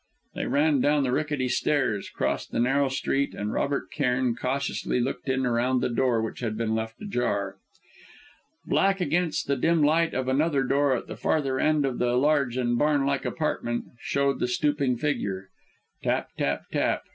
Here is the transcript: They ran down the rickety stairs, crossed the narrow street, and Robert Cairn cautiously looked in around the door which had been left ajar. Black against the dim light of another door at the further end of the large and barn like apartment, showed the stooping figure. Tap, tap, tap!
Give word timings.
They 0.33 0.47
ran 0.47 0.81
down 0.81 1.03
the 1.03 1.11
rickety 1.11 1.47
stairs, 1.47 2.09
crossed 2.09 2.49
the 2.51 2.59
narrow 2.59 2.89
street, 2.89 3.35
and 3.35 3.53
Robert 3.53 3.91
Cairn 3.91 4.35
cautiously 4.35 4.99
looked 4.99 5.29
in 5.29 5.45
around 5.45 5.79
the 5.79 5.89
door 5.89 6.23
which 6.23 6.39
had 6.39 6.57
been 6.57 6.73
left 6.73 6.99
ajar. 7.03 7.57
Black 8.65 8.99
against 8.99 9.45
the 9.45 9.55
dim 9.55 9.83
light 9.83 10.15
of 10.15 10.27
another 10.27 10.63
door 10.63 10.95
at 10.97 11.05
the 11.05 11.15
further 11.15 11.59
end 11.59 11.85
of 11.85 11.99
the 11.99 12.17
large 12.17 12.57
and 12.57 12.79
barn 12.79 13.05
like 13.05 13.25
apartment, 13.25 13.85
showed 13.99 14.39
the 14.39 14.47
stooping 14.47 14.97
figure. 14.97 15.49
Tap, 16.01 16.29
tap, 16.35 16.63
tap! 16.71 17.03